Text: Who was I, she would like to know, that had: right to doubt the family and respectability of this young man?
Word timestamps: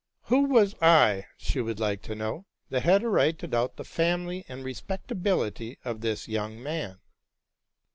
Who 0.23 0.45
was 0.45 0.73
I, 0.81 1.27
she 1.37 1.61
would 1.61 1.79
like 1.79 2.01
to 2.09 2.15
know, 2.15 2.45
that 2.71 2.81
had: 2.81 3.03
right 3.03 3.37
to 3.37 3.45
doubt 3.45 3.75
the 3.75 3.83
family 3.83 4.45
and 4.49 4.63
respectability 4.63 5.77
of 5.85 6.01
this 6.01 6.27
young 6.27 6.59
man? 6.63 6.99